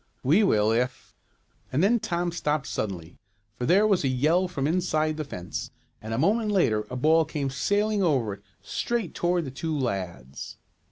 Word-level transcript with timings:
"We 0.23 0.43
will, 0.43 0.71
if" 0.71 1.13
and 1.71 1.83
then 1.83 1.99
Tom 1.99 2.31
stopped 2.31 2.65
suddenly, 2.65 3.19
for 3.53 3.67
there 3.67 3.85
was 3.85 4.03
a 4.03 4.07
yell 4.07 4.47
from 4.47 4.65
inside 4.65 5.15
the 5.15 5.23
fence 5.23 5.69
and 6.01 6.11
a 6.11 6.17
moment 6.17 6.49
later 6.49 6.87
a 6.89 6.95
ball 6.95 7.23
came 7.23 7.51
sailing 7.51 8.01
over 8.01 8.33
it, 8.33 8.41
straight 8.63 9.13
toward 9.13 9.45
the 9.45 9.51
two 9.51 9.77
lads. 9.77 10.57